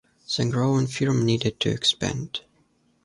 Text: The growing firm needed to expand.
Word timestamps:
The 0.35 0.49
growing 0.49 0.87
firm 0.87 1.23
needed 1.23 1.59
to 1.59 1.69
expand. 1.69 2.39